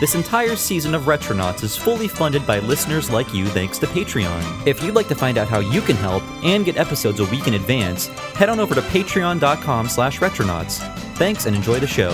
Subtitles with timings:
[0.00, 4.64] This entire season of Retronauts is fully funded by listeners like you thanks to Patreon.
[4.64, 7.48] If you'd like to find out how you can help and get episodes a week
[7.48, 10.78] in advance, head on over to patreon.com slash retronauts.
[11.16, 12.12] Thanks and enjoy the show.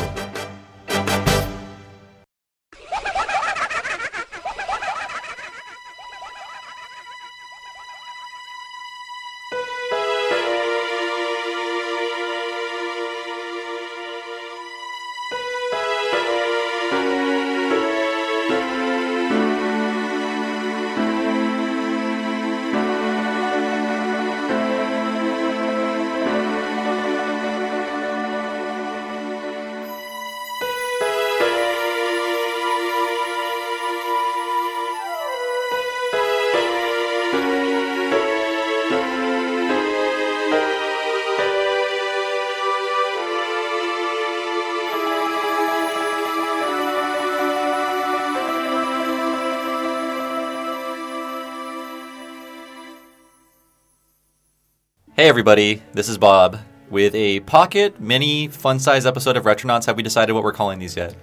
[55.25, 56.59] Hey everybody, this is Bob
[56.91, 59.87] with a pocket mini fun size episode of Retronauts.
[59.87, 61.17] Have we decided what we're calling these yet?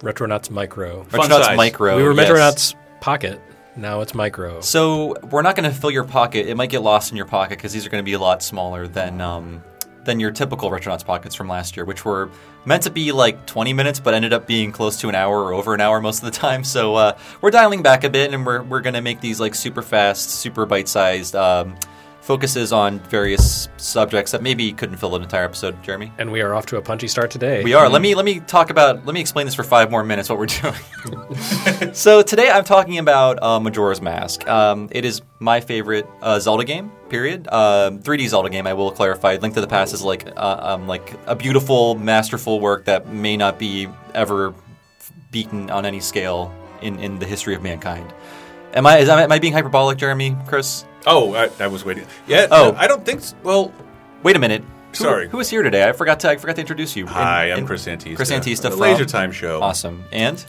[0.00, 1.02] Retronauts Micro.
[1.04, 1.56] Fun Retronauts size.
[1.56, 1.96] Micro.
[1.96, 2.28] we were yes.
[2.28, 3.40] Retronauts Pocket.
[3.74, 4.60] Now it's Micro.
[4.60, 6.46] So we're not going to fill your pocket.
[6.46, 8.42] It might get lost in your pocket because these are going to be a lot
[8.42, 9.64] smaller than um,
[10.04, 12.30] than your typical Retronauts pockets from last year, which were
[12.66, 15.54] meant to be like 20 minutes, but ended up being close to an hour or
[15.54, 16.62] over an hour most of the time.
[16.62, 19.54] So uh, we're dialing back a bit, and we're we're going to make these like
[19.54, 21.34] super fast, super bite sized.
[21.34, 21.78] Um,
[22.24, 26.54] focuses on various subjects that maybe couldn't fill an entire episode jeremy And we are
[26.54, 27.62] off to a punchy start today.
[27.62, 27.86] we are.
[27.88, 29.04] Let me let me talk about.
[29.04, 30.30] Let me explain this for five more minutes.
[30.30, 31.92] What we're doing.
[31.92, 34.48] so today I'm talking about uh, Majora's Mask.
[34.48, 36.90] Um, it is my favorite uh, Zelda game.
[37.10, 37.46] Period.
[37.48, 38.66] Um 3D Zelda game.
[38.66, 39.36] I will clarify.
[39.36, 43.36] Link to the Past is like uh, um, like a beautiful, masterful work that may
[43.36, 44.54] not be ever
[45.30, 48.12] beaten on any scale in, in the history of mankind.
[48.72, 50.36] Am I is, am I being hyperbolic, Jeremy?
[50.46, 50.84] Chris?
[51.06, 52.06] Oh, I, I was waiting.
[52.26, 52.46] Yeah.
[52.50, 52.74] Oh.
[52.76, 53.20] I don't think.
[53.22, 53.36] So.
[53.42, 53.72] Well,
[54.22, 54.62] Wait a minute.
[54.90, 55.28] Who- Sorry.
[55.28, 55.86] Who is here today?
[55.88, 57.06] I forgot to I forgot to introduce you.
[57.06, 58.16] hi, And- I'm and- Chris Antista.
[58.16, 59.60] Chris Antista The from Laser Time Show.
[59.60, 60.04] Awesome.
[60.12, 60.42] And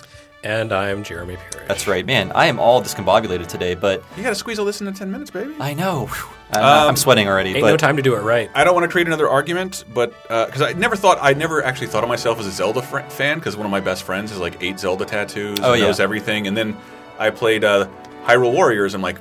[0.43, 1.67] and I'm Jeremy Parish.
[1.67, 2.31] That's right, man.
[2.33, 5.31] I am all discombobulated today, but You got to squeeze all this into ten minutes,
[5.31, 5.55] baby.
[5.59, 6.05] I know.
[6.05, 6.29] Whew.
[6.51, 7.49] I'm, I'm sweating already.
[7.49, 8.51] Ain't but no time to do it right.
[8.53, 11.87] I don't want to create another argument, but because I never thought I never actually
[11.87, 14.39] thought of myself as a Zelda fr- fan because one of my best friends has
[14.39, 15.57] like eight Zelda tattoos.
[15.63, 15.87] Oh, and yeah.
[15.87, 16.45] knows everything.
[16.47, 16.77] And then
[17.17, 17.87] I played uh,
[18.25, 18.93] Hyrule Warriors.
[18.93, 19.17] I'm like,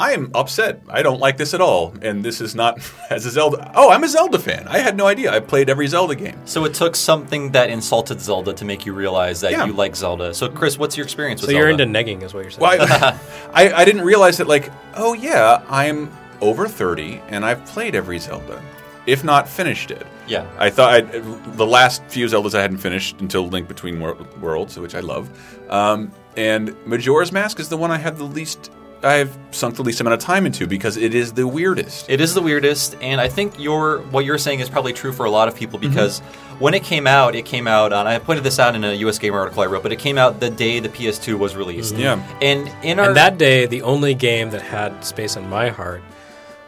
[0.00, 0.80] I am upset.
[0.88, 1.94] I don't like this at all.
[2.00, 2.80] And this is not
[3.10, 3.70] as a Zelda.
[3.74, 4.66] Oh, I'm a Zelda fan.
[4.66, 5.30] I had no idea.
[5.32, 6.38] I played every Zelda game.
[6.46, 9.66] So it took something that insulted Zelda to make you realize that Yeah.
[9.66, 10.32] you like Zelda.
[10.32, 11.60] So, Chris, what's your experience with Zelda?
[11.62, 11.98] So with you're Zelda?
[11.98, 12.62] into negging, is what you're saying.
[12.62, 13.20] Well, I,
[13.68, 16.10] I, I didn't realize that, like, oh, yeah, I'm
[16.40, 18.62] over 30 and I've played every Zelda,
[19.06, 20.06] if not finished it.
[20.26, 20.46] Yeah.
[20.58, 21.12] I thought I'd,
[21.56, 25.28] the last few Zeldas I hadn't finished until Link Between Wor- Worlds, which I love.
[25.70, 28.70] Um, and Majora's Mask is the one I have the least.
[29.02, 32.08] I've sunk the least amount of time into because it is the weirdest.
[32.10, 35.24] It is the weirdest, and I think your what you're saying is probably true for
[35.26, 35.88] a lot of people Mm-hmm.
[35.88, 36.18] because
[36.58, 38.06] when it came out, it came out on.
[38.06, 40.40] I pointed this out in a US Gamer article I wrote, but it came out
[40.40, 41.94] the day the PS2 was released.
[41.94, 42.02] Mm-hmm.
[42.02, 42.38] Yeah.
[42.42, 46.02] and in our and that day, the only game that had space in my heart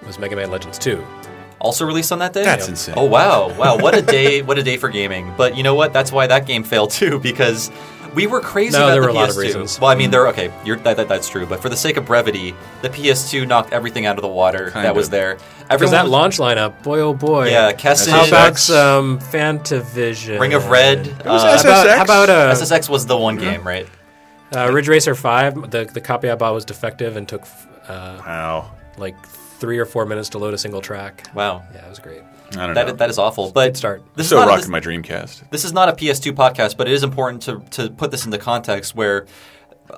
[0.06, 1.04] was Mega Man Legends 2.
[1.60, 2.44] also released on that day.
[2.44, 2.94] That's insane.
[2.96, 3.76] Oh wow, wow!
[3.78, 4.42] What a day!
[4.42, 5.32] what a day for gaming.
[5.36, 5.92] But you know what?
[5.92, 7.70] That's why that game failed too because.
[8.14, 9.40] We were crazy No, about there the were a lot of PS2.
[9.40, 9.80] reasons.
[9.80, 10.28] Well, I mean, there.
[10.28, 11.46] Okay, you're, that, that, that's true.
[11.46, 14.84] But for the sake of brevity, the PS2 knocked everything out of the water Kind
[14.84, 15.38] that was there.
[15.70, 17.48] Because that was- launch lineup, boy oh boy.
[17.48, 18.10] Yeah, Kessen.
[18.10, 18.58] How about SSX.
[18.58, 20.38] some Fantavision?
[20.38, 21.06] Ring of Red.
[21.24, 21.96] was uh, How about, SSX.
[21.96, 23.88] how about uh, SSX was the one game, right?
[24.54, 25.70] uh, Ridge Racer 5?
[25.70, 27.42] The, the copy I bought was defective and took
[27.88, 28.72] uh, Wow.
[28.98, 29.16] like
[29.62, 31.12] three or four minutes to load a single track.
[31.34, 32.20] Wow, Yeah, it was great.
[32.52, 32.84] I don't know.
[32.84, 33.50] that that is awful.
[33.50, 34.02] But Good start.
[34.14, 35.48] This is Still not rocking this, my Dreamcast.
[35.50, 38.36] this is not a PS2 podcast, but it is important to to put this into
[38.36, 39.24] context where.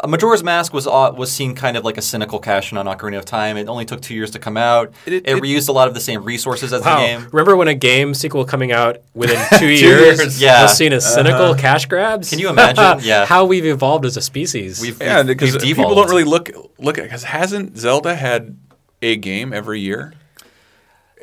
[0.03, 2.87] uh, Majora's Mask was uh, was seen kind of like a cynical cash in on
[2.87, 3.57] Ocarina of Time.
[3.57, 4.93] It only took two years to come out.
[5.07, 6.97] It, It- it- reused a lot of the same resources as Wow.
[7.01, 7.29] the game.
[7.33, 10.19] Remember when a game sequel coming out within two, years.
[10.21, 10.63] years, Yeah.
[10.63, 12.31] was seen as cynical cash grabs?
[12.31, 13.01] Can you imagine?
[13.11, 13.27] Yeah.
[13.27, 14.81] How we've evolved as a species.
[14.81, 18.57] We've, Yeah, because people don't really look look at because hasn't Zelda had
[19.03, 20.15] a game every year?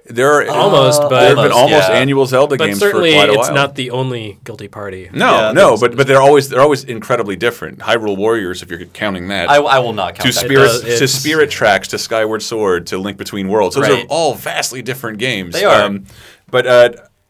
[0.10, 1.96] There are Almost, but- there have been Almost, almost yeah.
[1.96, 3.42] annual Zelda but games certainly for quite a while.
[3.42, 5.10] it's not the only guilty party.
[5.14, 7.80] no, Yeah, no, but but they're always they're always incredibly different.
[7.80, 10.46] Hyrule Warriors, if you're counting that, I, I will not count to that.
[10.46, 13.76] Spirit does- to Spirit Tracks to Skyward Sword to Link Between Worlds.
[13.76, 14.04] Those Right.
[14.04, 15.54] are all vastly different games.
[15.54, 16.00] They are.
[16.50, 16.90] but uh,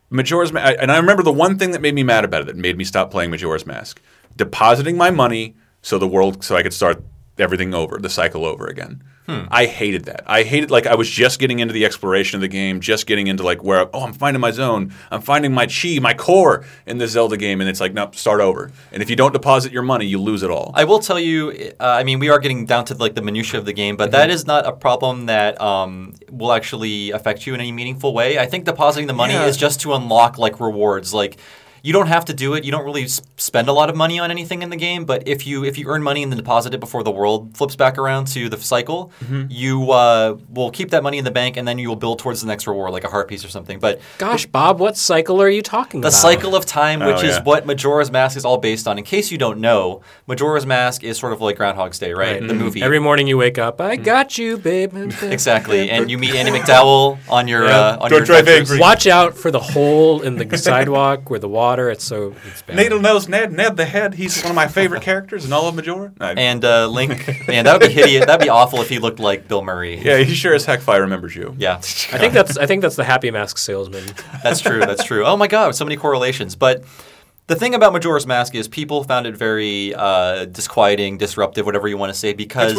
[0.10, 2.56] Majora's Mask, and I remember the one thing that made me mad about it that
[2.56, 4.02] made me stop playing Majora's Mask:
[4.38, 7.04] depositing my money so the world so I could start
[7.38, 9.04] everything over, the cycle over again.
[9.52, 10.24] I hated that.
[10.28, 13.28] I hated like I was just getting into the exploration of the game, just getting
[13.28, 16.98] into like where oh I'm finding my zone, I'm finding my chi, my core in
[16.98, 18.72] the Zelda game, and it's like nope, start over.
[18.92, 20.72] And if you don't deposit your money, you lose it all.
[20.76, 21.52] I will tell you.
[21.80, 24.12] Uh, I mean, we are getting down to like the minutia of the game, but
[24.12, 28.38] that is not a problem that um, will actually affect you in any meaningful way.
[28.40, 29.46] I think depositing the money Yeah.
[29.46, 31.14] is just to unlock like rewards.
[31.14, 31.38] Like
[31.84, 32.64] you don't have to do it.
[32.64, 35.06] You don't really s- spend a lot of money on anything in the game.
[35.06, 37.76] But if you if you earn money and then deposit it before the world flips
[37.76, 39.12] back around to the cycle,
[39.50, 42.42] you uh, will keep that money in the bank, and then you will build towards
[42.42, 43.80] the next reward, like a heart piece or something.
[43.80, 46.12] But Gosh, Bob, what cycle are you talking the about?
[46.14, 48.98] The cycle of time, which Oh, is what Majora's Mask is all based on.
[48.98, 52.40] In case you don't know, Majora's Mask is sort of like Groundhog's Day, right?
[52.40, 52.48] Right.
[52.48, 52.82] The movie.
[52.84, 54.94] Every morning you wake up, I got you, babe.
[55.24, 58.72] exactly, and you meet Andie MacDowell on your uh, on Don't your drive adventures.
[58.72, 58.80] angry.
[58.82, 61.71] Watch out for the hole in the sidewalk where the water.
[61.80, 62.76] It's so it's bad.
[62.76, 64.14] Needle nose Ned, Ned the head.
[64.14, 66.12] He's one of my favorite characters in all of Majora.
[66.20, 68.26] I- And uh, Link, man, that would be hideous.
[68.26, 69.98] That'd be awful if he looked like Bill Murray.
[70.00, 71.56] yeah, he sure as heck fire remembers you.
[71.58, 71.76] Yeah.
[71.78, 71.80] I
[72.18, 74.04] think that's I think that's the Happy Mask salesman.
[74.44, 74.80] That's true.
[74.80, 75.26] That's true.
[75.26, 76.56] Oh my God, so many correlations.
[76.56, 76.84] But
[77.52, 81.98] the thing about Majora's Mask is people found it very uh, disquieting, disruptive, whatever you
[81.98, 82.74] want to say, because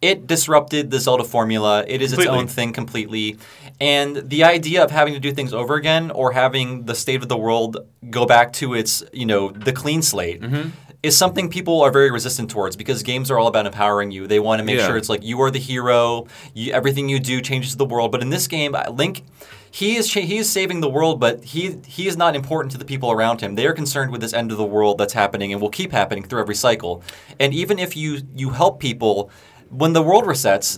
[0.00, 1.84] it disrupted the Zelda formula.
[1.86, 3.36] It is its own thing completely.
[3.78, 7.28] And the idea of having to do things over again or having the state of
[7.28, 7.76] the world
[8.08, 10.40] go back to its, you know, the clean slate.
[10.40, 10.70] Mm-hmm.
[11.02, 14.26] Is something people are very resistant towards because games are all about empowering you.
[14.26, 14.86] They want to make Yeah.
[14.86, 16.26] sure it's like you are the hero.
[16.54, 18.10] You, everything you do changes the world.
[18.10, 19.22] But in this game, uh, Link,
[19.80, 22.78] he is cha- he is saving the world, but he he is not important to
[22.78, 23.54] the people around him.
[23.56, 26.24] They are concerned with this end of the world that's happening and will keep happening
[26.24, 27.02] through every cycle.
[27.38, 29.30] And even if you you help people,
[29.70, 30.68] when the world resets,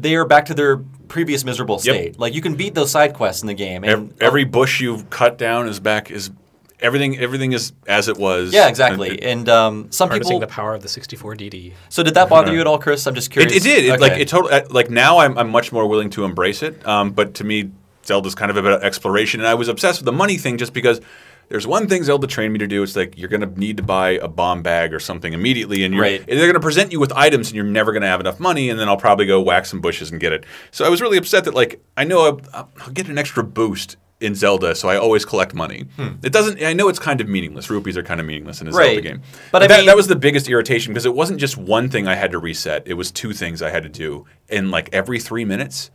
[0.00, 0.76] they are back to their
[1.08, 1.86] previous miserable Mm-hmm.
[1.88, 1.96] Yep.
[1.96, 2.18] state.
[2.20, 3.82] Like you can beat those side quests in the game.
[3.84, 6.30] And Every bush you've cut down is back is
[6.78, 7.18] everything.
[7.18, 8.52] Everything is as it was.
[8.52, 9.08] yeah, exactly.
[9.10, 10.40] And it- And um, some Harnessing people.
[10.40, 11.72] the power of the 64DD.
[11.88, 13.06] So did that bother you at all, Chris?
[13.08, 13.56] I'm just It, curious.
[13.56, 13.84] it did.
[13.86, 14.00] It, Okay.
[14.06, 14.62] Like it totally.
[14.70, 16.74] Like now, I'm, I'm much more willing to embrace it.
[16.86, 17.70] Um, but to me,
[18.06, 21.00] Zelda's kind of about exploration, and I was obsessed with the money thing just because.
[21.48, 22.82] There's one thing Zelda trained me to do.
[22.82, 25.94] It's like you're going to need to buy a bomb bag or something immediately, and
[25.94, 26.26] you're, Right.
[26.26, 28.68] they're going to present you with items, and you're never going to have enough money.
[28.68, 30.42] And then I'll probably go whack some bushes and get it.
[30.72, 33.96] So I was really upset that like I know I'll, I'll get an extra boost
[34.18, 35.84] in Zelda, so I always collect money.
[35.94, 36.14] Hmm.
[36.24, 36.60] It doesn't.
[36.64, 37.70] I know it's kind of meaningless.
[37.70, 39.00] Rupees are kind of meaningless in a Zelda Right.
[39.04, 39.22] game.
[39.52, 42.08] But I that, mean- that was the biggest irritation because it wasn't just one thing
[42.08, 42.82] I had to reset.
[42.88, 45.92] It was two things I had to do in like every three minutes.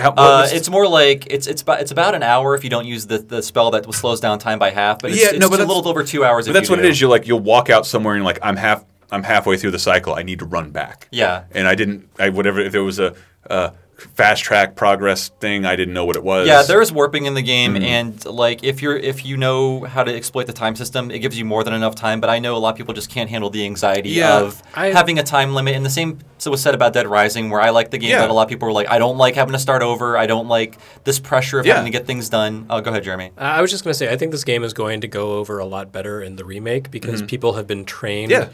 [0.00, 2.86] How, Uh, it's more like it's it's about it's about an hour if you don't
[2.86, 5.50] use the, the spell that slows down time by half, but it's, Yeah, it's no,
[5.50, 6.46] but a little over two hours.
[6.46, 6.86] but if that's you what do.
[6.88, 7.00] it is.
[7.00, 9.78] You're like you'll walk out somewhere and you're like I'm half I'm halfway through the
[9.78, 10.14] cycle.
[10.14, 11.08] I need to run back.
[11.12, 11.44] Yeah.
[11.52, 12.08] and I didn't.
[12.18, 13.14] I whatever if there was a,
[13.44, 16.46] a fast track progress thing, I didn't know what it was.
[16.46, 17.84] Yeah, there is warping in the game, Mm-hmm.
[17.84, 21.38] and like if you're if you know how to exploit the time system, it gives
[21.38, 22.20] you more than enough time.
[22.20, 24.88] But I know a lot of people just can't handle the anxiety Yeah, of I-
[24.88, 25.74] having a time limit.
[25.76, 28.20] And the same so was said about Dead Rising, where I like the game, Yeah.
[28.22, 30.18] but a lot of people were like, I don't like having to start over.
[30.18, 31.76] I don't like this pressure of Yeah.
[31.76, 32.66] having to get things done.
[32.68, 33.30] Oh, go ahead, Jeremy.
[33.38, 35.34] Uh, I was just going to say, I think this game is going to go
[35.38, 38.42] over a lot better in the remake because people have been trained Mm-hmm.
[38.42, 38.48] Yeah.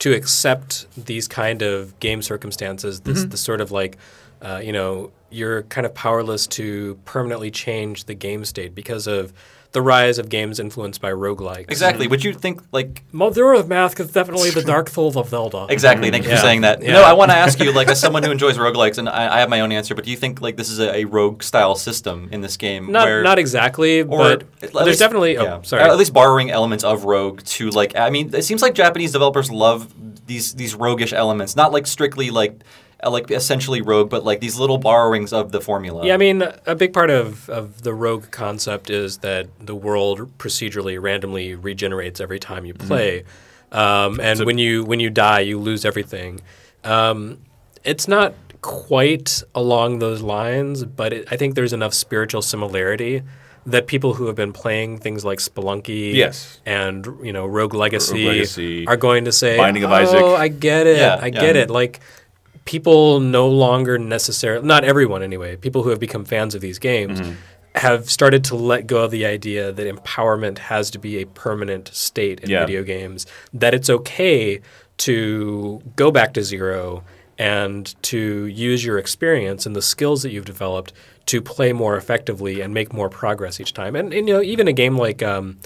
[0.00, 3.00] to accept these kind of game circumstances.
[3.00, 3.28] This, Mm-hmm.
[3.30, 3.96] this sort of like,
[4.42, 9.32] uh, you know, you're kind of powerless to permanently change the game state because of
[9.72, 11.68] the rise of games influenced by roguelikes.
[11.70, 12.06] Exactly.
[12.06, 15.66] Would you think like Majora's Mask is definitely the Dark Souls of Zelda.
[15.68, 16.10] Exactly.
[16.10, 16.36] Thank you Yeah.
[16.36, 16.80] for saying that.
[16.80, 16.92] Yeah.
[16.94, 19.40] No, I want to ask you, like, as someone who enjoys roguelikes, and I, I
[19.40, 21.74] have my own answer, but do you think like this is a, a rogue style
[21.74, 22.90] system in this game?
[22.90, 25.36] Not, where, not exactly, or but there's least- definitely.
[25.36, 25.62] Oh, yeah.
[25.62, 25.82] sorry.
[25.82, 27.96] At least borrowing elements of Rogue to like.
[27.96, 29.92] I mean, it seems like Japanese developers love
[30.26, 32.62] these these roguish elements, not like strictly like
[33.04, 36.06] like essentially Rogue, but like these little borrowings of the formula.
[36.06, 40.38] Yeah, I mean, a big part of, of the rogue concept is that the world
[40.38, 43.24] procedurally, randomly regenerates every time you play,
[43.72, 46.40] um, and when you when you die, you lose everything.
[46.84, 47.38] Um,
[47.84, 53.22] it's not quite along those lines, but it, I think there's enough spiritual similarity
[53.66, 56.60] that people who have been playing things like Spelunky Yes.
[56.64, 60.22] and you know Rogue Legacy, Rogue Legacy, are going to say, Binding of "Oh, Isaac."
[60.22, 60.98] I get it.
[60.98, 61.40] Yeah, I yeah.
[61.40, 62.00] get it." Like
[62.66, 67.20] people no longer necessarily not everyone anyway people who have become fans of these games
[67.20, 67.32] Mm-hmm.
[67.76, 71.88] have started to let go of the idea that empowerment has to be a permanent
[71.94, 72.60] state in Yeah.
[72.66, 74.60] video games that it's okay
[74.98, 77.02] to go back to zero
[77.38, 80.92] and to use your experience and the skills that you've developed
[81.26, 84.66] to play more effectively and make more progress each time and, and you know even
[84.68, 85.58] a game like um,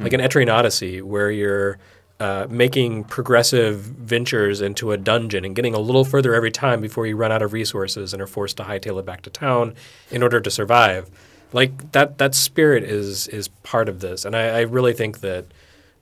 [0.00, 1.76] like an Etrian Odyssey where you're
[2.20, 7.06] uh, making progressive ventures into a dungeon and getting a little further every time before
[7.06, 9.74] you run out of resources and are forced to hightail it back to town
[10.10, 11.08] in order to survive.
[11.52, 15.46] Like that, that spirit is is part of this, and I, I really think that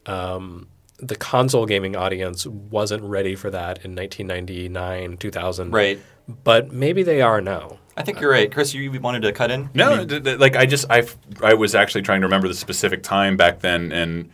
[0.07, 0.67] um,
[0.99, 5.71] the console gaming audience wasn't ready for that in 1999, 2000.
[5.71, 6.01] Right.
[6.45, 7.79] but maybe they are now.
[7.97, 8.75] I think you're right, Chris.
[8.75, 9.71] You you wanted to cut in?
[9.73, 11.07] No, I mean, d- d- like I just I
[11.43, 14.29] I was actually trying to remember the specific time back then, and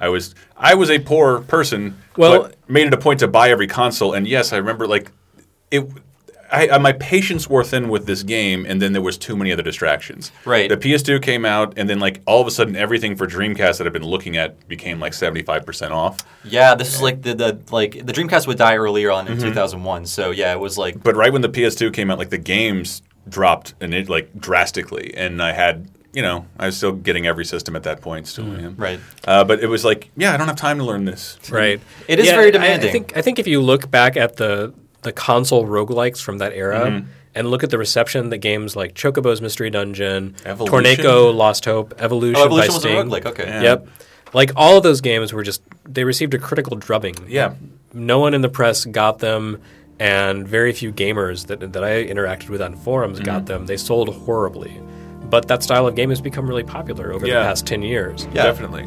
[0.00, 1.96] I was I was a poor person.
[2.16, 5.10] Well- but made it a point to buy every console, and yes, I remember like
[5.70, 5.86] it.
[6.52, 9.50] I, I, my patience wore thin with this game, and then there was too many
[9.50, 10.30] other distractions.
[10.44, 10.68] Right.
[10.68, 13.86] The PS2 came out, and then like all of a sudden, everything for Dreamcast that
[13.88, 16.24] I've been looking at became like seventy five percent off.
[16.44, 19.34] yeah, this is like the, the like the Dreamcast would die earlier on Mm-hmm.
[19.44, 20.06] in 2001.
[20.06, 23.02] So yeah, it was like But right when the PS2 came out, like the games
[23.28, 27.44] dropped and it like drastically, and I had you know I was still getting every
[27.44, 28.74] system at that point, still am.
[28.76, 28.98] right.
[29.26, 31.38] Uh, but it was like, yeah, I don't have time to learn this.
[31.50, 31.78] Right.
[32.08, 32.88] It is Yeah, very demanding.
[32.88, 36.52] I, think I think if you look back at the the console roguelikes from that
[36.52, 37.06] era Mm-hmm.
[37.36, 40.80] and look at the reception that games like Chocobo's Mystery Dungeon, Evolution?
[41.04, 42.96] Torneko Lost Hope, Evolution, Oh, Evolution by was a Sting.
[42.96, 43.26] roguelike.
[43.26, 43.46] Okay.
[43.46, 43.62] Yeah.
[43.62, 43.88] Yep.
[44.32, 47.14] Like all of those games were just they received a critical drubbing.
[47.28, 47.54] Yeah.
[47.92, 49.60] No one in the press got them
[50.00, 53.24] and very few gamers that that I interacted with on forums Mm-hmm.
[53.32, 53.66] got them.
[53.66, 54.80] They sold horribly.
[55.30, 57.40] But that style of game has become really popular over Yeah.
[57.40, 58.26] the past 10 years.
[58.32, 58.44] Yeah.
[58.44, 58.86] Definitely.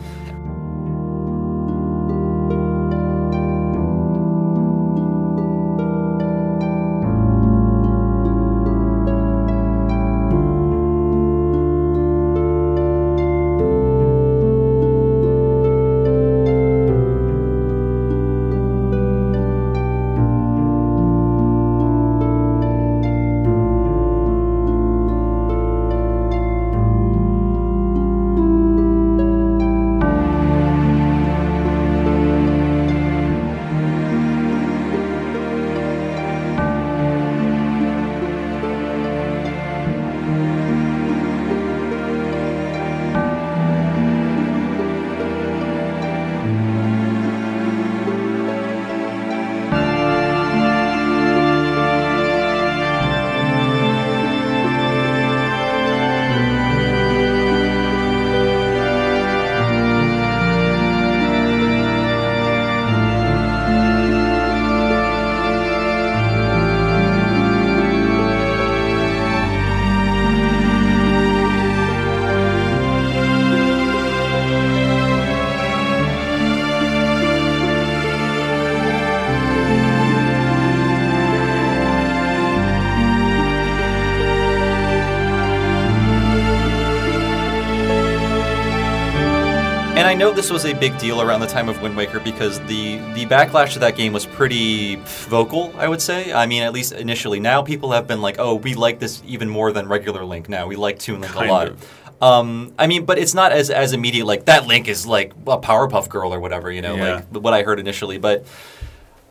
[90.20, 93.26] Know this was a big deal around the time of Wind Waker because the the
[93.26, 94.96] backlash to that game was pretty
[95.30, 95.74] vocal.
[95.78, 96.32] I would say.
[96.34, 97.40] I mean, at least initially.
[97.40, 100.68] Now people have been like, "Oh, we like this even more than regular Link." Now
[100.68, 101.68] we like Toon Link Kind a lot.
[101.70, 102.04] of.
[102.22, 104.26] Um, I mean, but it's not as as immediate.
[104.26, 106.70] Like that Link is like a Powerpuff Girl or whatever.
[106.70, 107.14] You know, Yeah.
[107.32, 108.18] like what I heard initially.
[108.18, 108.46] But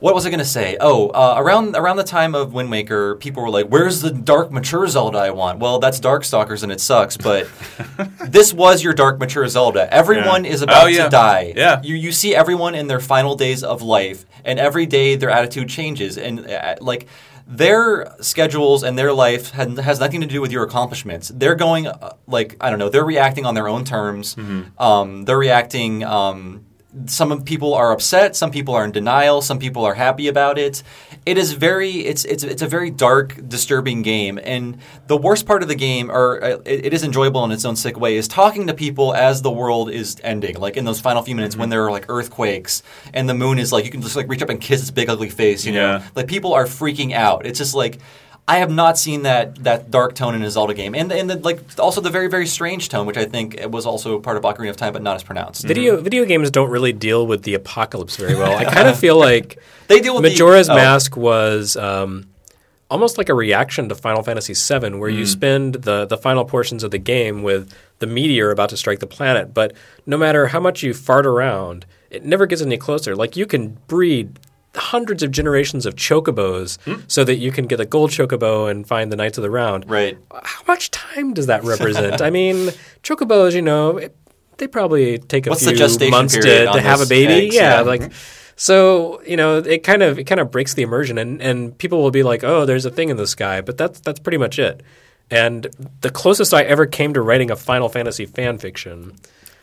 [0.00, 0.76] what was I going to say?
[0.80, 4.50] Oh, uh, around around the time of Wind Waker, people were like, "Where's the dark
[4.52, 7.48] mature Zelda I want?" Well, that's Darkstalkers and it sucks, but
[8.28, 9.92] this was your dark mature Zelda.
[9.92, 10.50] Everyone Yeah.
[10.52, 11.04] is about Oh, yeah.
[11.04, 11.52] to die.
[11.56, 11.80] Yeah.
[11.82, 15.68] you you see everyone in their final days of life, and every day their attitude
[15.68, 17.06] changes, and uh, like.
[17.50, 21.28] Their schedules and their life had, has nothing to do with your accomplishments.
[21.34, 22.90] They're going uh, like I don't know.
[22.90, 24.36] They're reacting on their own terms.
[24.78, 26.04] Um, they're reacting.
[26.04, 26.66] Um,
[27.06, 30.82] some people are upset some people are in denial some people are happy about it.
[31.26, 34.38] It is very it's it's it's a very dark disturbing game.
[34.42, 37.64] And the worst part of the game or uh, it, it is enjoyable in its
[37.64, 40.58] own sick way is talking to people as the world is ending.
[40.58, 43.72] Like in those final few minutes when there are like earthquakes and the moon is
[43.72, 46.02] like you can just like reach up and kiss its big ugly face you know?
[46.14, 47.46] Like people are freaking out.
[47.46, 47.98] It's just like
[48.48, 51.36] I have not seen that that dark tone in a Zelda game, and and the,
[51.36, 54.70] like also the very very strange tone, which I think was also part of Ocarina
[54.70, 55.64] of Time, but not as pronounced.
[55.64, 58.56] Video video games don't really deal with the apocalypse very well.
[58.56, 60.74] I kind of feel like They deal with the- Majora's oh.
[60.74, 62.30] Mask was um,
[62.90, 66.82] almost like a reaction to Final Fantasy VII, where you spend the the final portions
[66.82, 69.52] of the game with the meteor about to strike the planet.
[69.52, 69.74] But
[70.06, 73.14] no matter how much you fart around, it never gets any closer.
[73.14, 74.38] Like you can breed
[74.78, 76.78] hundreds of generations of chocobos
[77.10, 79.88] so that you can get a gold chocobo and find the knights of the round
[79.90, 80.16] Right.
[80.42, 82.22] how much time does that represent?
[82.28, 82.70] I mean,
[83.02, 84.16] chocobos, you know, it,
[84.56, 86.40] they probably take a What's few months to,
[86.72, 87.46] to have a baby.
[87.46, 87.54] eggs?
[87.54, 87.80] yeah, Yeah.
[87.82, 88.12] like
[88.56, 92.02] so, you know, it kind of it kind of breaks the immersion, and and people
[92.02, 94.58] will be like, oh, there's a thing in the sky, but that's that's pretty much
[94.58, 94.82] it.
[95.30, 95.68] And
[96.00, 99.14] the closest I ever came to writing a Final Fantasy fan fiction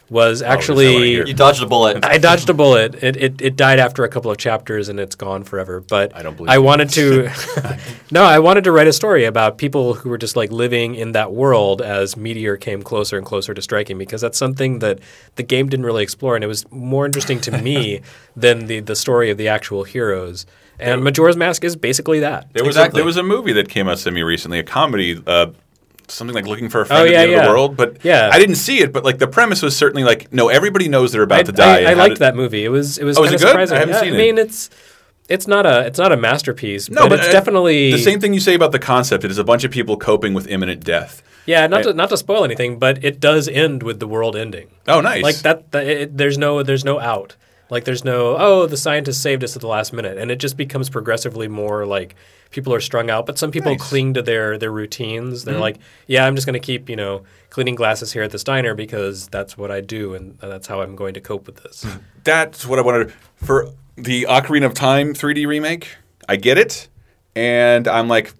[0.09, 1.25] was Oh, I wanna actually hear.
[1.25, 2.05] You dodged a bullet.
[2.05, 2.95] I dodged a bullet.
[3.03, 5.79] It, it it died after a couple of chapters and it's gone forever.
[5.79, 7.29] But I don't believe I wanted to.
[8.11, 11.13] no, I wanted to write a story about people who were just like living in
[11.13, 14.99] that world as Meteor came closer and closer to striking because that's something that
[15.35, 18.01] the game didn't really explore and it was more interesting to me
[18.35, 20.45] than the the story of the actual heroes.
[20.77, 22.51] And Majora's Mask is basically that.
[22.51, 22.99] There was Exactly.
[22.99, 25.47] a, there was a movie that came out semi recently, a comedy, uh,
[26.07, 27.45] something like Looking for a Friend Oh, at yeah, the End of yeah.
[27.45, 27.77] the World.
[27.77, 28.29] But Yeah.
[28.31, 28.91] I didn't see it.
[28.93, 31.83] But like the premise was certainly like, no, everybody knows they're about I, to die.
[31.83, 32.65] I, I liked to- that movie.
[32.65, 33.55] It was it was Oh, kind it of good?
[33.71, 34.69] I haven't Yeah, seen I mean, it's
[35.27, 38.19] it's not a it's not a masterpiece, No, but, but it's uh, definitely the same
[38.19, 39.23] thing you say about the concept.
[39.23, 41.23] It is a bunch of people coping with imminent death.
[41.47, 44.35] Yeah, not I- to not to spoil anything, but it does end with the world
[44.35, 44.69] ending.
[44.87, 45.23] Oh, nice.
[45.23, 47.35] Like that, that it, there's no there's no out.
[47.69, 50.55] Like there's no oh the scientists saved us at the last minute, and it just
[50.57, 52.15] becomes progressively more like
[52.51, 53.25] people are strung out.
[53.25, 53.81] But some people Nice.
[53.81, 53.89] Mm-hmm.
[53.89, 55.45] cling to their their routines.
[55.45, 58.43] They're like, yeah, I'm just going to keep you know cleaning glasses here at this
[58.43, 61.85] diner because that's what I do, and that's how I'm going to cope with this.
[62.23, 65.89] That's what I wanted for the Ocarina of Time 3D remake.
[66.27, 66.87] I get it,
[67.35, 68.33] and I'm like,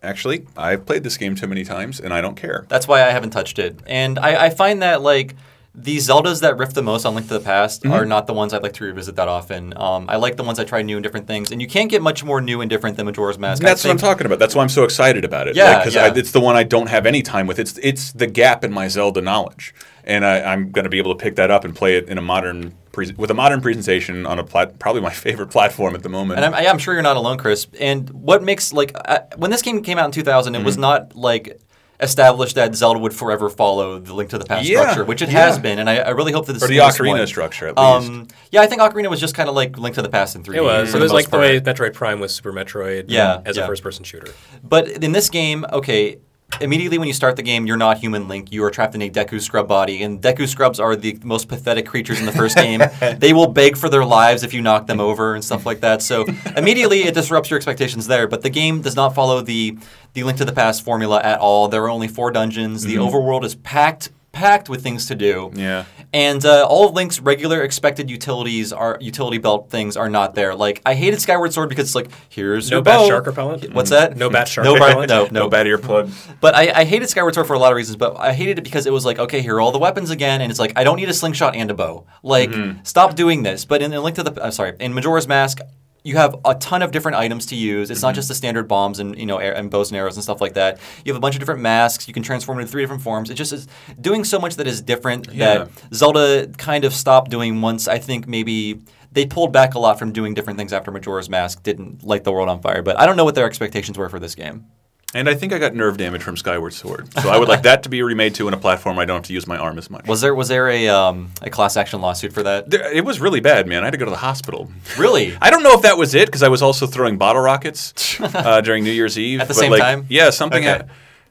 [0.00, 2.66] actually, I've played this game too many times, and I don't care.
[2.68, 3.76] That's why I haven't touched it.
[3.86, 5.34] And I, I find that like
[5.74, 7.92] the Zeldas that riff the most on Link to the Past Mm-hmm.
[7.94, 9.72] are not the ones I'd like to revisit that often.
[9.76, 12.02] Um, I like the ones that try new and different things, and you can't get
[12.02, 13.62] much more new and different than Majora's Mask.
[13.64, 14.38] I That's what I'm talking about.
[14.38, 15.56] That's why I'm so excited about it.
[15.56, 16.12] Yeah, because yeah.
[16.14, 17.58] it's the one I don't have any time with.
[17.58, 19.74] It's it's the gap in my Zelda knowledge,
[20.04, 22.18] and I, I'm going to be able to pick that up and play it in
[22.18, 26.02] a modern pre- with a modern presentation on a plat- probably my favorite platform at
[26.02, 26.36] the moment.
[26.36, 27.66] And I'm, I- I'm sure you're not alone, Chris.
[27.80, 30.82] And what makes like uh, when this game came out in 2000, it was Mm-hmm.
[30.82, 31.58] not like
[32.02, 35.30] established that Zelda would forever follow the Link to the Past Yeah, structure, which it
[35.30, 35.46] yeah.
[35.46, 35.78] has been.
[35.78, 38.10] And I, I really hope that this or the Ocarina one- structure, at least.
[38.10, 40.42] Um, yeah, I think Ocarina was just kind of like Link to the Past in
[40.42, 40.56] 3D.
[40.56, 40.90] It was.
[40.90, 43.04] for It was most like the way Metroid Prime was Super Metroid.
[43.08, 43.64] Yeah, as yeah.
[43.64, 44.32] a first-person shooter.
[44.62, 46.18] But in this game, okay,
[46.60, 48.52] immediately when you start the game, you're not human Link.
[48.52, 51.86] You are trapped in a Deku scrub body, and Deku scrubs are the most pathetic
[51.86, 52.82] creatures in the first game.
[53.18, 56.02] they will beg for their lives if you knock them over and stuff like that.
[56.02, 58.26] So immediately it disrupts your expectations there.
[58.26, 59.78] But the game does not follow the
[60.14, 61.68] the Link to the Past formula at all.
[61.68, 62.82] There are only four dungeons.
[62.82, 63.16] The mm-hmm.
[63.16, 65.50] overworld is packed packed with things to do.
[65.54, 65.84] Yeah.
[66.14, 70.54] And uh, all of Link's regular expected utilities are utility belt things are not there.
[70.54, 73.08] Like I hated Skyward Sword because it's like here's No your bat bow.
[73.08, 73.72] shark repellent?
[73.72, 74.16] What's that?
[74.16, 75.08] No bat shark no, bar- repellent?
[75.10, 76.12] no, no no, bad earplug.
[76.40, 77.96] But I, I hated Skyward Sword for a lot of reasons.
[77.96, 80.40] But I hated it because it was like, okay, here are all the weapons again,
[80.40, 82.06] and it's like I don't need a slingshot and a bow.
[82.22, 82.80] Like, Mm-hmm.
[82.84, 83.64] stop doing this.
[83.64, 85.58] But in, in Link to the, uh, sorry, in Majora's Mask.
[86.04, 87.90] You have a ton of different items to use.
[87.90, 88.06] It's Mm-hmm.
[88.08, 90.40] not just the standard bombs and you know air, and bows and arrows and stuff
[90.40, 90.78] like that.
[91.04, 92.08] You have a bunch of different masks.
[92.08, 93.30] You can transform into three different forms.
[93.30, 93.68] It just is
[94.00, 95.58] doing so much that is different Yeah.
[95.58, 97.86] that Zelda kind of stopped doing once.
[97.86, 98.80] I think maybe
[99.12, 102.32] they pulled back a lot from doing different things after Majora's Mask didn't light the
[102.32, 102.82] world on fire.
[102.82, 104.66] But I don't know what their expectations were for this game.
[105.14, 107.12] And I think I got nerve damage from Skyward Sword.
[107.20, 109.26] So I would like that to be remade to in a platform I don't have
[109.26, 110.06] to use my arm as much.
[110.06, 112.70] Was there was there a um, a class action lawsuit for that?
[112.70, 113.82] There- it was really bad, man.
[113.82, 114.70] I had to go to the hospital.
[114.98, 115.36] Really?
[115.40, 118.62] I don't know if that was it because I was also throwing bottle rockets uh,
[118.62, 120.06] during New Year's Eve At the same like, time?
[120.08, 120.66] Yeah, something.
[120.66, 120.86] Okay.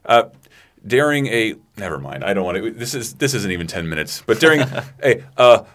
[0.06, 0.24] uh,
[0.86, 2.24] during a never mind.
[2.24, 2.72] I don't want to.
[2.72, 4.24] This is this isn't even ten minutes.
[4.26, 4.62] But during
[5.04, 5.65] a uh,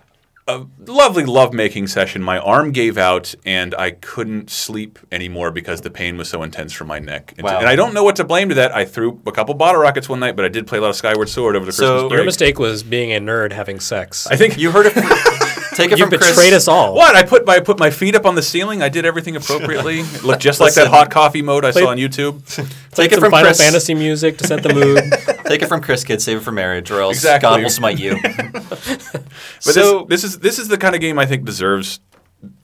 [0.49, 5.91] a lovely lovemaking session, my arm gave out and I couldn't sleep anymore because the
[5.91, 7.35] pain was so intense from my neck.
[7.37, 7.59] And, Wow.
[7.59, 8.75] and I don't know what to blame to that.
[8.75, 10.97] I threw a couple bottle rockets one night, but I did play a lot of
[10.97, 12.19] Skyward Sword over the So- Christmas Your break.
[12.19, 14.27] Your mistake was being a nerd having sex.
[14.29, 14.95] I think You heard it.
[15.77, 16.53] Take it you from betrayed Chris.
[16.55, 16.95] us all.
[16.95, 17.15] What?
[17.15, 18.83] I put my I put my feet up on the ceiling.
[18.83, 20.01] I did everything appropriately.
[20.17, 20.93] It looked just like that Listen.
[20.95, 22.45] hot coffee mode I Played- saw on YouTube.
[22.57, 23.59] Take Played it some from Final Chris.
[23.61, 25.03] Fantasy music to set the mood.
[25.47, 26.21] Take it from Chris, kid.
[26.23, 27.49] Save it for marriage, or else Exactly.
[27.49, 28.17] God will smite you.
[29.65, 32.01] But so this, this is this is the kind of game I think deserves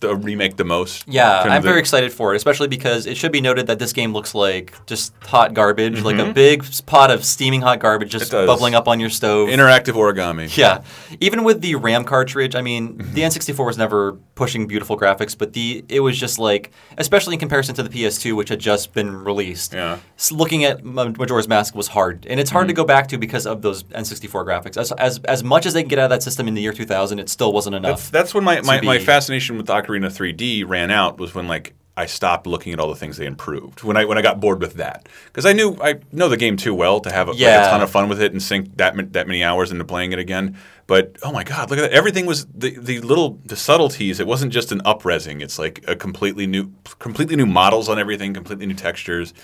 [0.01, 1.05] the remake the most.
[1.09, 3.79] yeah, Kind of I'm very excited for it, especially because it should be noted that
[3.79, 6.31] this game looks like just hot garbage, like Mm-hmm.
[6.31, 9.49] a big pot of steaming hot garbage just bubbling up on your stove.
[9.49, 10.55] interactive origami.
[10.57, 10.83] Yeah,
[11.21, 13.15] even with the RAM cartridge, I mean, Mm-hmm.
[13.15, 17.41] the N64 was never pushing beautiful graphics, but the it was just like, especially in
[17.41, 19.73] comparison to the PS2, which had just been released.
[19.73, 19.99] Yeah.
[20.31, 22.69] looking at Majora's Mask was hard, and it's hard Mm-hmm.
[22.69, 24.77] to go back to because of those N64 graphics.
[24.77, 26.73] As, as as much as they can get out of that system in the year
[26.73, 28.11] 2000, it still wasn't enough.
[28.11, 32.07] that's when my, my, my fascination with Ocarina 3D ran out was when like I
[32.07, 34.75] stopped looking at all the things they improved when I when I got bored with
[34.75, 37.67] that because I knew I know the game too well to have a, like, Yeah.
[37.67, 40.13] a ton of fun with it and sink that ma- that many hours into playing
[40.13, 40.57] it again.
[40.87, 41.93] But oh my god, look at that!
[41.93, 44.21] Everything was the the little the subtleties.
[44.21, 45.43] It wasn't just an upresing.
[45.43, 49.35] It's like a completely new completely new models on everything, completely new textures.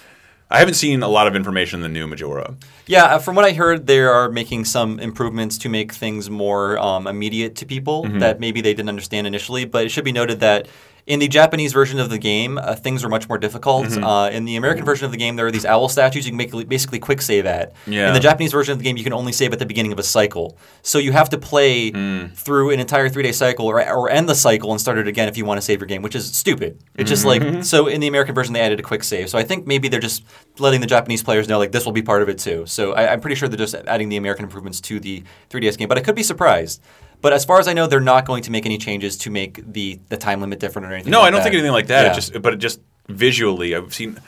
[0.51, 2.55] I haven't seen a lot of information in the new Majora.
[2.87, 6.79] Yeah, uh, from what I heard, they are making some improvements to make things more
[6.79, 8.21] um, immediate to people Mm-hmm.
[8.21, 9.65] that maybe they didn't understand initially.
[9.67, 10.67] But it should be noted that
[11.07, 13.87] In the Japanese version of the game, uh, things are much more difficult.
[13.87, 14.05] Mm-hmm.
[14.05, 16.37] Uh, in the American version of the game, there are these owl statues you can
[16.37, 17.73] make basically quick save at.
[17.87, 18.09] Yeah.
[18.09, 19.99] In the Japanese version of the game, you can only save at the beginning of
[19.99, 20.59] a cycle.
[20.83, 22.35] So you have to play Mm.
[22.35, 25.29] through an entire three day cycle or, or end the cycle and start it again
[25.29, 26.79] if you want to save your game, which is stupid.
[26.97, 27.55] It's just Mm-hmm.
[27.57, 27.87] like so.
[27.87, 29.31] In the American version, they added a quick save.
[29.31, 30.25] So I think maybe they're just
[30.59, 32.67] letting the Japanese players know like this will be part of it too.
[32.67, 35.89] So I, I'm pretty sure they're just adding the American improvements to the 3DS game,
[35.89, 36.83] but I could be surprised.
[37.21, 39.61] But as far as I know, they're not going to make any changes to make
[39.73, 41.11] the, the time limit different or anything.
[41.11, 41.45] No, like I don't that.
[41.45, 42.05] think anything like that.
[42.07, 42.13] Yeah.
[42.13, 44.19] It just, but it just visually, I've seen.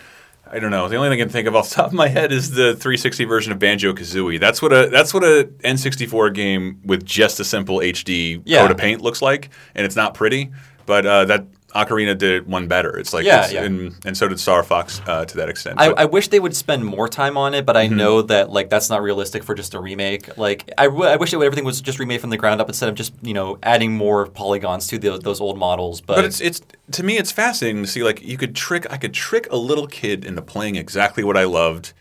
[0.53, 0.89] I don't know.
[0.89, 2.73] The only thing I can think of off the top of my head is the
[2.75, 4.41] 360 version of Banjo Kazooie.
[4.41, 8.63] That's what a that's what a N64 game with just a simple HD Yeah.
[8.63, 10.51] coat of paint looks like, and it's not pretty.
[10.87, 12.99] But uh, that Ocarina did one better.
[12.99, 13.63] It's like, Yeah, it's- yeah.
[13.65, 15.81] And, and so did Star Fox uh, to that extent.
[15.81, 17.95] I, I wish they would spend more time on it, but Mm-hmm.
[17.95, 20.37] I know that like that's not realistic for just a remake.
[20.37, 22.69] Like I, w- I wish it would, everything was just remade from the ground up
[22.69, 26.01] instead of just you know adding more polygons to the, those old models.
[26.01, 26.61] But, But it's it's
[26.93, 29.87] to me it's fascinating to see like you could trick I could trick a little
[29.87, 31.93] kid into playing exactly what I loved,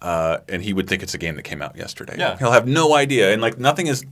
[0.00, 2.16] uh, and he would think it's a game that came out yesterday.
[2.18, 2.36] Yeah.
[2.38, 4.04] he'll have no idea, and like nothing is.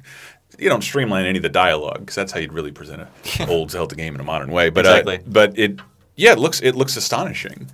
[0.58, 3.70] You don't streamline any of the dialogue because that's how you'd really present a old
[3.70, 4.70] Zelda game in a modern way.
[4.70, 5.18] But Exactly.
[5.18, 5.78] uh, but it
[6.16, 7.68] yeah it looks it looks astonishing.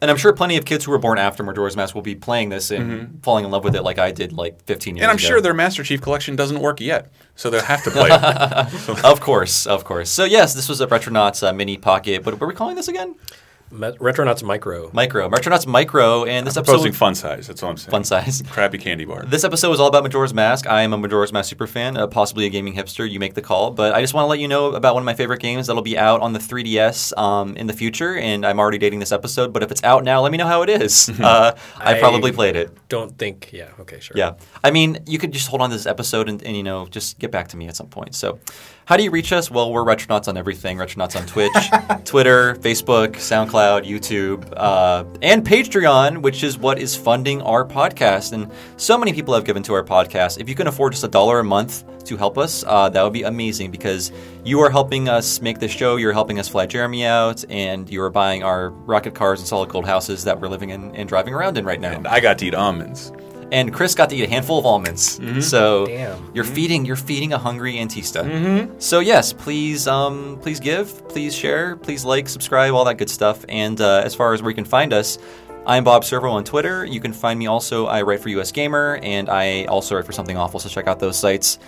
[0.00, 2.48] and I'm sure plenty of kids who were born after Majora's Mask will be playing
[2.48, 5.02] this and falling in love with it like I did like 15 years Mm-hmm.
[5.04, 5.26] And I'm ago.
[5.28, 9.04] sure their Master Chief collection doesn't work yet, so they'll have to play it.
[9.04, 10.10] of course, of course.
[10.10, 12.24] So yes, this was a Retronauts uh, mini pocket.
[12.24, 13.14] But what were we calling this again?
[13.72, 14.90] Me- Retronauts Micro.
[14.92, 15.28] Micro.
[15.30, 17.46] Retronauts Micro, and this Proposing episode fun size.
[17.46, 17.90] That's all I'm saying.
[17.90, 18.42] fun size.
[18.50, 19.24] Crappy candy bar.
[19.24, 20.66] This episode was all about Majora's Mask.
[20.66, 23.08] I am a Majora's Mask super fan, uh, possibly a gaming hipster.
[23.10, 25.06] You make the call, but I just want to let you know about one of
[25.06, 28.14] my favorite games that'll be out on the 3DS um, in the future.
[28.16, 30.62] And I'm already dating this episode, but if it's out now, let me know how
[30.62, 31.08] it is.
[31.20, 32.76] uh, I I- probably played it.
[32.88, 33.50] Don't think.
[33.52, 33.70] Yeah.
[33.80, 34.00] Okay.
[34.00, 34.16] Sure.
[34.16, 36.86] Yeah, I mean, you could just hold on to this episode and, and you know
[36.88, 38.14] just get back to me at some point.
[38.14, 38.38] So,
[38.84, 39.50] how do you reach us?
[39.50, 40.78] Well, we're Retronauts on everything.
[40.78, 47.42] Retronauts on Twitch, Twitter, Facebook, SoundCloud, YouTube, uh, and Patreon, which is what is funding
[47.42, 48.32] our podcast.
[48.32, 50.40] And so many people have given to our podcast.
[50.40, 53.12] If you can afford just a dollar a month to help us, uh, that would
[53.12, 54.10] be amazing because
[54.44, 55.96] you are helping us make this show.
[55.96, 59.68] You're helping us fly Jeremy out, and you are buying our rocket cars and solid
[59.68, 62.38] gold houses that we're living in and driving around in right now and I got
[62.38, 63.12] to eat almonds.
[63.52, 65.20] And Chris got to eat a handful of almonds.
[65.46, 66.30] So Damn.
[66.34, 68.24] you're feeding you're feeding a hungry Antista.
[68.82, 73.44] So yes, please um, please give, please share, please like, subscribe, all that good stuff.
[73.48, 75.18] And uh, as far as where you can find us.
[75.64, 76.84] I'm Bob Servo on Twitter.
[76.84, 77.86] You can find me also.
[77.86, 80.58] I write for US Gamer, and I also write for Something Awful.
[80.58, 81.60] So check out those sites.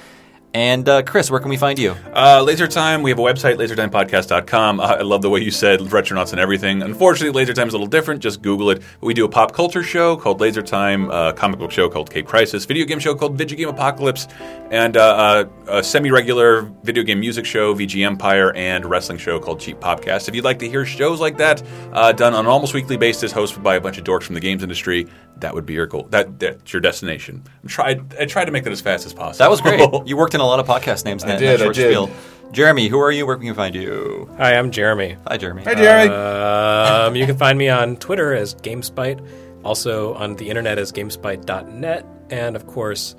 [0.54, 1.96] And uh, Chris, where can we find you?
[2.14, 4.78] Uh, Laser Time, we have a website, lasertimepodcast.com.
[4.78, 6.80] Uh, I love the way you said Retronauts and everything.
[6.80, 8.22] Unfortunately, Laser Time is a little different.
[8.22, 8.80] Just Google it.
[9.00, 12.28] We do a pop culture show called Laser Time, a comic book show called Cape
[12.28, 14.28] Crisis, video game show called Video Game Apocalypse,
[14.70, 19.40] and uh, a, a semi regular video game music show, VG Empire, and wrestling show
[19.40, 20.28] called Cheap Podcast.
[20.28, 23.32] If you'd like to hear shows like that uh, done on an almost weekly basis,
[23.32, 26.06] hosted by a bunch of dorks from the games industry, that would be your goal.
[26.10, 27.42] That, that's your destination.
[27.62, 29.44] I'm tried, I tried to make that as fast as possible.
[29.44, 29.80] That was great.
[30.06, 31.76] you worked in a lot of podcast names in that, in did, that I short
[31.76, 31.90] did.
[31.90, 32.10] spiel.
[32.52, 33.26] Jeremy, who are you?
[33.26, 34.30] Where can we find you?
[34.36, 35.16] Hi, I'm Jeremy.
[35.26, 35.64] Hi, Jeremy.
[35.64, 36.14] Hi, Jeremy.
[36.14, 39.26] Um, you can find me on Twitter as GameSpite,
[39.64, 43.16] also on the internet as GameSpite.net, and of course,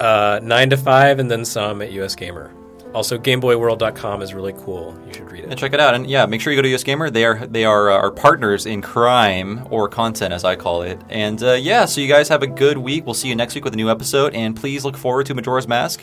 [0.00, 2.52] uh, 9 to 5 and then some at US Gamer.
[2.94, 4.98] Also, GameBoyWorld.com is really cool.
[5.06, 5.50] You should read it.
[5.50, 7.10] And check it out, and yeah, make sure you go to US Gamer.
[7.10, 11.00] They are they are uh, our partners in crime or content, as I call it.
[11.08, 13.04] And uh, yeah, so you guys have a good week.
[13.04, 15.68] We'll see you next week with a new episode, and please look forward to Majora's
[15.68, 16.02] Mask.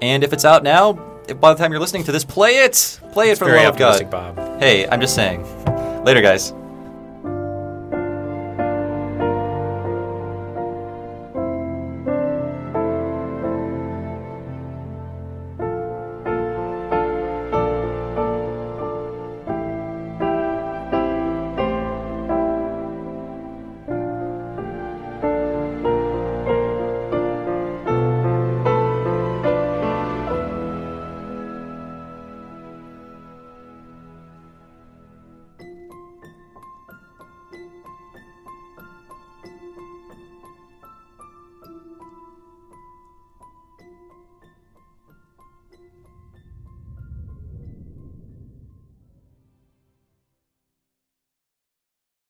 [0.00, 2.98] And if it's out now, if by the time you're listening to this, play it,
[3.12, 4.10] play it for the love of God.
[4.10, 4.60] Bob.
[4.60, 5.44] Hey, I'm just saying.
[6.04, 6.52] Later, guys.